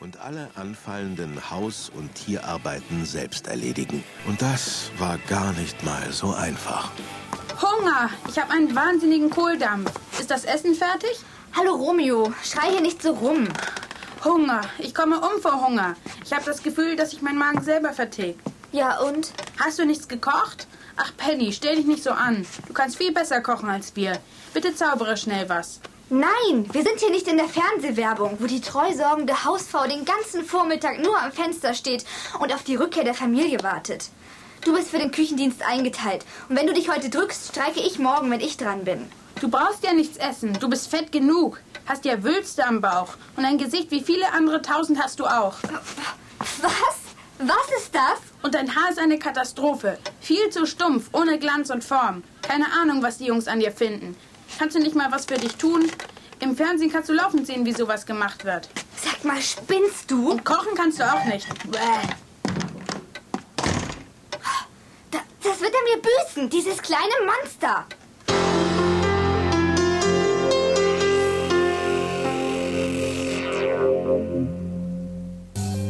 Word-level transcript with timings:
und 0.00 0.20
alle 0.20 0.50
anfallenden 0.56 1.50
Haus- 1.50 1.90
und 1.94 2.14
Tierarbeiten 2.14 3.04
selbst 3.04 3.46
erledigen. 3.46 4.04
Und 4.26 4.42
das 4.42 4.90
war 4.98 5.18
gar 5.28 5.52
nicht 5.52 5.82
mal 5.84 6.12
so 6.12 6.32
einfach. 6.32 6.90
Hunger! 7.60 8.10
Ich 8.28 8.38
habe 8.38 8.52
einen 8.52 8.74
wahnsinnigen 8.74 9.30
Kohldampf. 9.30 9.90
Ist 10.18 10.30
das 10.30 10.44
Essen 10.44 10.74
fertig? 10.74 11.18
Hallo 11.56 11.74
Romeo, 11.74 12.32
schrei 12.42 12.70
hier 12.70 12.82
nicht 12.82 13.02
so 13.02 13.12
rum. 13.12 13.48
Hunger. 14.24 14.60
Ich 14.78 14.94
komme 14.94 15.20
um 15.20 15.40
vor 15.40 15.66
Hunger. 15.66 15.96
Ich 16.24 16.32
habe 16.32 16.44
das 16.44 16.62
Gefühl, 16.62 16.96
dass 16.96 17.10
sich 17.10 17.22
mein 17.22 17.38
Magen 17.38 17.62
selber 17.62 17.92
vertilgt. 17.92 18.40
Ja 18.72 18.98
und? 19.00 19.32
Hast 19.58 19.78
du 19.78 19.86
nichts 19.86 20.08
gekocht? 20.08 20.66
Ach, 20.96 21.12
Penny, 21.16 21.52
stell 21.52 21.76
dich 21.76 21.86
nicht 21.86 22.02
so 22.02 22.10
an. 22.10 22.44
Du 22.66 22.72
kannst 22.72 22.96
viel 22.96 23.12
besser 23.12 23.40
kochen 23.40 23.68
als 23.70 23.94
wir. 23.96 24.18
Bitte 24.52 24.74
zaubere 24.74 25.16
schnell 25.16 25.48
was. 25.48 25.80
Nein, 26.08 26.68
wir 26.70 26.84
sind 26.84 27.00
hier 27.00 27.10
nicht 27.10 27.26
in 27.26 27.36
der 27.36 27.48
Fernsehwerbung, 27.48 28.36
wo 28.38 28.46
die 28.46 28.60
treu 28.60 28.94
sorgende 28.94 29.44
Hausfrau 29.44 29.88
den 29.88 30.04
ganzen 30.04 30.44
Vormittag 30.44 31.02
nur 31.02 31.20
am 31.20 31.32
Fenster 31.32 31.74
steht 31.74 32.04
und 32.38 32.54
auf 32.54 32.62
die 32.62 32.76
Rückkehr 32.76 33.02
der 33.02 33.12
Familie 33.12 33.60
wartet. 33.64 34.10
Du 34.64 34.72
bist 34.72 34.90
für 34.90 34.98
den 34.98 35.10
Küchendienst 35.10 35.66
eingeteilt. 35.66 36.24
Und 36.48 36.56
wenn 36.56 36.68
du 36.68 36.72
dich 36.72 36.88
heute 36.88 37.10
drückst, 37.10 37.48
streike 37.48 37.80
ich 37.80 37.98
morgen, 37.98 38.30
wenn 38.30 38.38
ich 38.38 38.56
dran 38.56 38.84
bin. 38.84 39.10
Du 39.40 39.48
brauchst 39.48 39.82
ja 39.82 39.94
nichts 39.94 40.16
essen. 40.16 40.56
Du 40.60 40.68
bist 40.68 40.88
fett 40.88 41.10
genug. 41.10 41.60
Hast 41.86 42.04
ja 42.04 42.22
Wülste 42.22 42.64
am 42.64 42.80
Bauch. 42.80 43.14
Und 43.36 43.44
ein 43.44 43.58
Gesicht 43.58 43.90
wie 43.90 44.00
viele 44.00 44.32
andere 44.32 44.62
tausend 44.62 45.02
hast 45.02 45.18
du 45.18 45.26
auch. 45.26 45.56
Was? 46.38 46.98
Was 47.38 47.82
ist 47.82 47.92
das? 47.92 48.20
Und 48.44 48.54
dein 48.54 48.76
Haar 48.76 48.90
ist 48.90 49.00
eine 49.00 49.18
Katastrophe. 49.18 49.98
Viel 50.20 50.50
zu 50.50 50.66
stumpf, 50.66 51.08
ohne 51.12 51.40
Glanz 51.40 51.70
und 51.70 51.82
Form. 51.82 52.22
Keine 52.42 52.66
Ahnung, 52.80 53.02
was 53.02 53.18
die 53.18 53.26
Jungs 53.26 53.48
an 53.48 53.58
dir 53.58 53.72
finden. 53.72 54.16
Kannst 54.58 54.74
du 54.74 54.80
nicht 54.80 54.94
mal 54.94 55.12
was 55.12 55.26
für 55.26 55.34
dich 55.34 55.56
tun? 55.56 55.90
Im 56.40 56.56
Fernsehen 56.56 56.92
kannst 56.92 57.08
du 57.08 57.12
laufend 57.12 57.46
sehen, 57.46 57.64
wie 57.64 57.72
sowas 57.72 58.06
gemacht 58.06 58.44
wird. 58.44 58.68
Sag 59.02 59.24
mal, 59.24 59.40
spinnst 59.40 60.10
du? 60.10 60.30
Und 60.30 60.44
kochen 60.44 60.74
kannst 60.74 60.98
du 60.98 61.04
auch 61.04 61.24
nicht. 61.24 61.46
Bäh. 61.70 61.78
Da, 65.10 65.18
das 65.42 65.60
wird 65.60 65.72
er 65.72 65.96
mir 65.96 66.02
büßen, 66.02 66.50
dieses 66.50 66.82
kleine 66.82 67.12
Monster. 67.24 67.86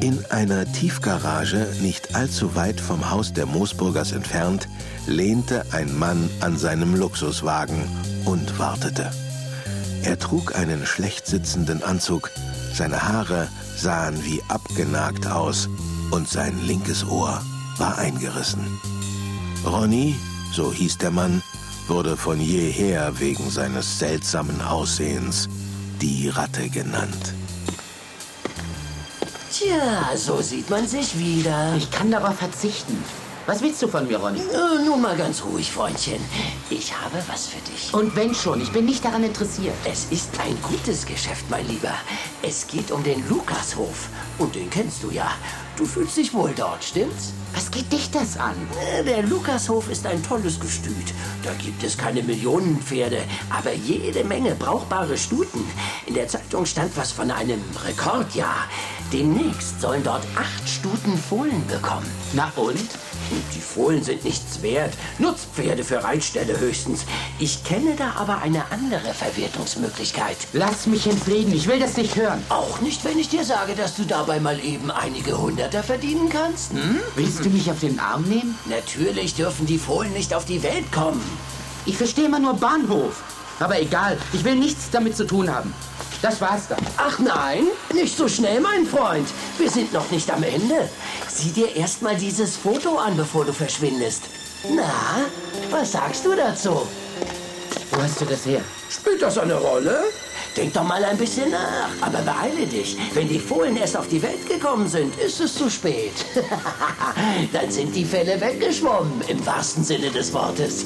In 0.00 0.24
einer 0.30 0.72
Tiefgarage, 0.72 1.74
nicht 1.80 2.14
allzu 2.14 2.54
weit 2.54 2.80
vom 2.80 3.10
Haus 3.10 3.32
der 3.32 3.46
Moosburgers 3.46 4.12
entfernt, 4.12 4.68
lehnte 5.06 5.66
ein 5.72 5.98
Mann 5.98 6.30
an 6.40 6.56
seinem 6.56 6.94
Luxuswagen 6.94 7.84
und 8.24 8.58
wartete. 8.58 9.10
Er 10.02 10.18
trug 10.18 10.54
einen 10.56 10.86
schlecht 10.86 11.26
sitzenden 11.26 11.82
Anzug, 11.82 12.30
seine 12.72 13.02
Haare 13.08 13.48
sahen 13.76 14.24
wie 14.24 14.42
abgenagt 14.48 15.26
aus 15.26 15.68
und 16.10 16.28
sein 16.28 16.58
linkes 16.66 17.06
Ohr 17.06 17.42
war 17.76 17.98
eingerissen. 17.98 18.80
Ronny, 19.64 20.14
so 20.52 20.72
hieß 20.72 20.98
der 20.98 21.10
Mann, 21.10 21.42
wurde 21.88 22.16
von 22.16 22.40
jeher 22.40 23.18
wegen 23.18 23.50
seines 23.50 23.98
seltsamen 23.98 24.60
Aussehens 24.62 25.48
die 26.00 26.28
Ratte 26.28 26.68
genannt. 26.68 27.34
Tja, 29.52 30.16
so 30.16 30.40
sieht 30.40 30.70
man 30.70 30.86
sich 30.86 31.18
wieder. 31.18 31.74
Ich 31.76 31.90
kann 31.90 32.10
darauf 32.10 32.36
verzichten. 32.36 33.02
Was 33.48 33.62
willst 33.62 33.80
du 33.80 33.88
von 33.88 34.06
mir, 34.06 34.18
Ronny? 34.18 34.40
Äh, 34.40 34.84
Nun 34.84 35.00
mal 35.00 35.16
ganz 35.16 35.42
ruhig, 35.42 35.72
Freundchen. 35.72 36.20
Ich 36.68 36.92
habe 36.94 37.16
was 37.28 37.46
für 37.46 37.60
dich. 37.62 37.94
Und 37.94 38.14
wenn 38.14 38.34
schon, 38.34 38.60
ich 38.60 38.70
bin 38.72 38.84
nicht 38.84 39.02
daran 39.02 39.24
interessiert. 39.24 39.72
Es 39.90 40.04
ist 40.10 40.28
ein 40.38 40.54
gutes 40.60 41.06
Geschäft, 41.06 41.46
mein 41.48 41.66
Lieber. 41.66 41.94
Es 42.42 42.66
geht 42.66 42.90
um 42.90 43.02
den 43.02 43.26
Lukashof. 43.26 44.10
Und 44.36 44.54
den 44.54 44.68
kennst 44.68 45.02
du 45.02 45.10
ja. 45.10 45.30
Du 45.78 45.86
fühlst 45.86 46.18
dich 46.18 46.34
wohl 46.34 46.52
dort, 46.54 46.84
stimmt's? 46.84 47.32
Was 47.54 47.70
geht 47.70 47.90
dich 47.90 48.10
das 48.10 48.36
an? 48.36 48.54
Äh, 48.98 49.02
Der 49.04 49.22
Lukashof 49.22 49.88
ist 49.90 50.04
ein 50.04 50.22
tolles 50.22 50.60
Gestüt. 50.60 51.14
Da 51.42 51.54
gibt 51.54 51.82
es 51.82 51.96
keine 51.96 52.22
Millionen 52.22 52.78
Pferde, 52.82 53.22
aber 53.48 53.72
jede 53.72 54.24
Menge 54.24 54.56
brauchbare 54.56 55.16
Stuten. 55.16 55.64
In 56.04 56.12
der 56.12 56.28
Zeitung 56.28 56.66
stand 56.66 56.94
was 56.98 57.12
von 57.12 57.30
einem 57.30 57.62
Rekordjahr. 57.86 58.66
Demnächst 59.10 59.80
sollen 59.80 60.04
dort 60.04 60.24
acht 60.36 60.68
Stuten 60.68 61.16
Fohlen 61.16 61.66
bekommen. 61.66 62.04
Na 62.34 62.52
und? 62.56 62.76
Die 63.54 63.60
Fohlen 63.60 64.02
sind 64.02 64.24
nichts 64.24 64.62
wert. 64.62 64.94
Nutzpferde 65.18 65.84
für 65.84 66.02
Reitställe 66.02 66.58
höchstens. 66.58 67.04
Ich 67.38 67.64
kenne 67.64 67.94
da 67.96 68.12
aber 68.16 68.38
eine 68.38 68.70
andere 68.70 69.14
Verwertungsmöglichkeit. 69.14 70.36
Lass 70.52 70.86
mich 70.86 71.06
in 71.06 71.16
Frieden, 71.16 71.52
ich 71.52 71.68
will 71.68 71.78
das 71.78 71.96
nicht 71.96 72.16
hören. 72.16 72.42
Auch 72.48 72.80
nicht, 72.80 73.04
wenn 73.04 73.18
ich 73.18 73.28
dir 73.28 73.44
sage, 73.44 73.74
dass 73.74 73.96
du 73.96 74.04
dabei 74.04 74.40
mal 74.40 74.58
eben 74.64 74.90
einige 74.90 75.38
Hunderter 75.38 75.82
verdienen 75.82 76.28
kannst. 76.28 76.72
Hm? 76.72 77.00
Willst 77.16 77.44
du 77.44 77.50
mich 77.50 77.70
auf 77.70 77.80
den 77.80 77.98
Arm 77.98 78.22
nehmen? 78.22 78.58
Natürlich 78.66 79.34
dürfen 79.34 79.66
die 79.66 79.78
Fohlen 79.78 80.12
nicht 80.12 80.34
auf 80.34 80.44
die 80.44 80.62
Welt 80.62 80.90
kommen. 80.92 81.22
Ich 81.86 81.96
verstehe 81.96 82.26
immer 82.26 82.40
nur 82.40 82.54
Bahnhof. 82.54 83.22
Aber 83.60 83.80
egal, 83.80 84.18
ich 84.32 84.44
will 84.44 84.54
nichts 84.54 84.90
damit 84.90 85.16
zu 85.16 85.26
tun 85.26 85.52
haben. 85.52 85.74
Das 86.20 86.40
war's 86.40 86.68
dann. 86.68 86.78
Ach 86.96 87.18
nein, 87.18 87.68
nicht 87.94 88.16
so 88.16 88.28
schnell, 88.28 88.60
mein 88.60 88.86
Freund. 88.86 89.28
Wir 89.56 89.70
sind 89.70 89.92
noch 89.92 90.10
nicht 90.10 90.30
am 90.30 90.42
Ende. 90.42 90.88
Sieh 91.28 91.52
dir 91.52 91.76
erst 91.76 92.02
mal 92.02 92.16
dieses 92.16 92.56
Foto 92.56 92.96
an, 92.96 93.16
bevor 93.16 93.44
du 93.44 93.52
verschwindest. 93.52 94.22
Na, 94.74 95.24
was 95.70 95.92
sagst 95.92 96.24
du 96.24 96.34
dazu? 96.34 96.86
Wo 97.92 98.02
hast 98.02 98.20
du 98.20 98.24
das 98.24 98.44
her? 98.46 98.60
Spielt 98.90 99.22
das 99.22 99.38
eine 99.38 99.54
Rolle? 99.54 100.04
Denk 100.56 100.72
doch 100.72 100.82
mal 100.82 101.04
ein 101.04 101.16
bisschen 101.16 101.50
nach, 101.50 101.88
aber 102.00 102.18
beeile 102.18 102.66
dich. 102.66 102.96
Wenn 103.14 103.28
die 103.28 103.38
Fohlen 103.38 103.76
erst 103.76 103.96
auf 103.96 104.08
die 104.08 104.20
Welt 104.20 104.48
gekommen 104.48 104.88
sind, 104.88 105.16
ist 105.20 105.40
es 105.40 105.54
zu 105.54 105.70
spät. 105.70 106.12
Dann 107.52 107.70
sind 107.70 107.94
die 107.94 108.04
Fälle 108.04 108.40
weggeschwommen, 108.40 109.22
im 109.28 109.46
wahrsten 109.46 109.84
Sinne 109.84 110.10
des 110.10 110.32
Wortes. 110.32 110.84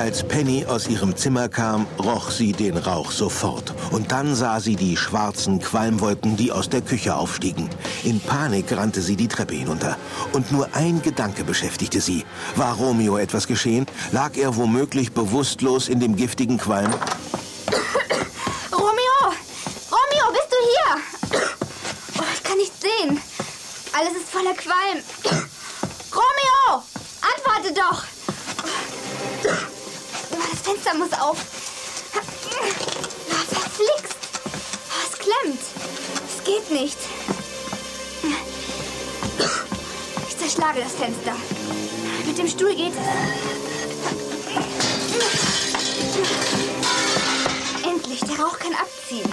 Als 0.00 0.22
Penny 0.22 0.64
aus 0.64 0.88
ihrem 0.88 1.14
Zimmer 1.14 1.50
kam, 1.50 1.86
roch 2.02 2.30
sie 2.30 2.52
den 2.52 2.78
Rauch 2.78 3.10
sofort. 3.10 3.74
Und 3.90 4.12
dann 4.12 4.34
sah 4.34 4.58
sie 4.58 4.74
die 4.74 4.96
schwarzen 4.96 5.60
Qualmwolken, 5.60 6.38
die 6.38 6.52
aus 6.52 6.70
der 6.70 6.80
Küche 6.80 7.14
aufstiegen. 7.14 7.68
In 8.02 8.18
Panik 8.18 8.74
rannte 8.74 9.02
sie 9.02 9.14
die 9.14 9.28
Treppe 9.28 9.54
hinunter. 9.56 9.98
Und 10.32 10.52
nur 10.52 10.70
ein 10.72 11.02
Gedanke 11.02 11.44
beschäftigte 11.44 12.00
sie. 12.00 12.24
War 12.56 12.76
Romeo 12.76 13.18
etwas 13.18 13.46
geschehen? 13.46 13.84
Lag 14.10 14.38
er 14.38 14.56
womöglich 14.56 15.12
bewusstlos 15.12 15.88
in 15.88 16.00
dem 16.00 16.16
giftigen 16.16 16.56
Qualm? 16.56 16.94
Romeo! 18.72 19.34
Romeo, 19.90 20.32
bist 20.32 20.48
du 20.50 20.56
hier? 20.64 20.96
Oh, 22.20 22.24
ich 22.32 22.42
kann 22.42 22.56
nicht 22.56 22.72
sehen. 22.80 23.20
Alles 23.92 24.14
ist 24.16 24.30
voller 24.30 24.54
Qualm. 24.54 25.04
Romeo! 26.10 26.84
Antworte 27.20 27.74
doch! 27.74 28.02
Oh, 29.42 29.60
Das 30.70 30.79
Fenster 30.90 30.94
muss 30.94 31.12
auf. 31.20 31.38
Oh, 32.14 32.22
verflixt! 33.54 34.16
Oh, 34.88 35.02
es 35.06 35.18
klemmt. 35.18 35.60
Es 36.28 36.44
geht 36.44 36.70
nicht. 36.70 36.98
Ich 40.28 40.38
zerschlage 40.38 40.80
das 40.82 40.92
Fenster. 40.92 41.36
Mit 42.26 42.38
dem 42.38 42.48
Stuhl 42.48 42.74
geht 42.74 42.92
es. 42.92 42.98
Endlich, 47.86 48.20
der 48.20 48.40
Rauch 48.40 48.58
kann 48.58 48.74
abziehen. 48.74 49.32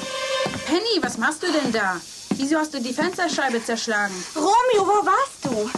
Penny, 0.66 1.02
was 1.02 1.18
machst 1.18 1.44
du 1.44 1.52
denn 1.52 1.72
da? 1.72 2.00
Wieso 2.36 2.58
hast 2.58 2.74
du 2.74 2.80
die 2.80 2.94
Fensterscheibe 2.94 3.64
zerschlagen? 3.64 4.14
Romeo, 4.36 4.86
wo 4.86 5.06
warst 5.06 5.44
du? 5.44 5.72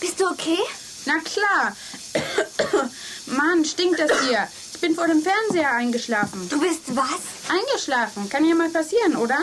Bist 0.00 0.20
du 0.20 0.26
okay? 0.26 0.58
Na 1.04 1.14
klar. 1.20 1.76
Mann, 3.26 3.64
stinkt 3.64 3.98
das 3.98 4.20
hier. 4.20 4.48
Ich 4.78 4.82
bin 4.82 4.94
vor 4.94 5.08
dem 5.08 5.20
Fernseher 5.20 5.72
eingeschlafen. 5.72 6.48
Du 6.48 6.60
bist 6.60 6.82
was? 6.94 7.18
Eingeschlafen. 7.48 8.28
Kann 8.28 8.44
ja 8.44 8.54
mal 8.54 8.68
passieren, 8.68 9.16
oder? 9.16 9.36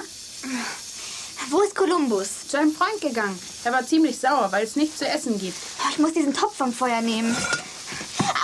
Wo 1.50 1.60
ist 1.62 1.76
Kolumbus? 1.76 2.48
Zu 2.48 2.58
einem 2.58 2.74
Freund 2.74 3.02
gegangen. 3.02 3.38
Er 3.66 3.74
war 3.74 3.86
ziemlich 3.86 4.18
sauer, 4.18 4.48
weil 4.54 4.64
es 4.64 4.78
nichts 4.78 5.00
zu 5.00 5.06
essen 5.06 5.38
gibt. 5.38 5.58
Oh, 5.84 5.90
Ich 5.92 5.98
muss 6.00 6.14
diesen 6.14 6.34
Topf 6.34 6.56
vom 6.56 6.72
Feuer 6.72 7.02
nehmen. 7.02 7.36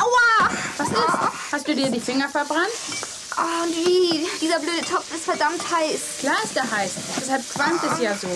Aua! 0.01 0.49
Was 0.75 0.89
ist? 0.89 1.53
Hast 1.53 1.67
du 1.69 1.73
dir 1.75 1.89
die 1.89 2.01
Finger 2.01 2.27
verbrannt? 2.27 2.67
Oh, 3.37 3.67
wie? 3.69 4.27
Dieser 4.41 4.59
blöde 4.59 4.81
Topf 4.81 5.15
ist 5.15 5.23
verdammt 5.23 5.61
heiß. 5.71 6.01
Klar 6.19 6.35
ist 6.43 6.57
er 6.57 6.69
heiß. 6.69 6.91
Deshalb 7.21 7.49
qualmt 7.53 7.81
es 7.89 8.01
ja 8.01 8.17
so. 8.17 8.27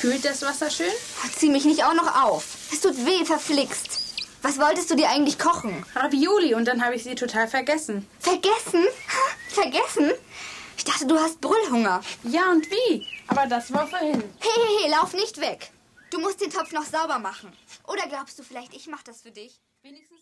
Kühlt 0.00 0.24
das 0.24 0.42
Wasser 0.42 0.70
schön? 0.70 0.86
Zieh 1.36 1.48
mich 1.48 1.64
nicht 1.64 1.82
auch 1.82 1.94
noch 1.94 2.22
auf. 2.22 2.44
Es 2.72 2.78
tut 2.78 2.94
weh, 3.04 3.24
verflixt. 3.24 3.97
Was 4.42 4.58
wolltest 4.58 4.90
du 4.90 4.94
dir 4.96 5.08
eigentlich 5.08 5.38
kochen? 5.38 5.84
Ravioli 5.94 6.54
und 6.54 6.64
dann 6.64 6.84
habe 6.84 6.94
ich 6.94 7.04
sie 7.04 7.14
total 7.14 7.48
vergessen. 7.48 8.06
Vergessen? 8.20 8.86
Vergessen? 9.48 10.12
Ich 10.76 10.84
dachte, 10.84 11.06
du 11.06 11.18
hast 11.18 11.40
Brüllhunger. 11.40 12.02
Ja, 12.22 12.50
und 12.50 12.70
wie? 12.70 13.06
Aber 13.26 13.46
das 13.46 13.72
war 13.72 13.86
vorhin. 13.86 14.22
Hey, 14.38 14.50
hey, 14.54 14.76
hey, 14.82 14.90
lauf 14.90 15.12
nicht 15.12 15.40
weg. 15.40 15.70
Du 16.10 16.20
musst 16.20 16.40
den 16.40 16.50
Topf 16.50 16.72
noch 16.72 16.84
sauber 16.84 17.18
machen. 17.18 17.52
Oder 17.86 18.06
glaubst 18.08 18.38
du 18.38 18.42
vielleicht, 18.42 18.74
ich 18.74 18.86
mach 18.86 19.02
das 19.02 19.22
für 19.22 19.30
dich? 19.30 19.60
Wenigstens 19.82 20.17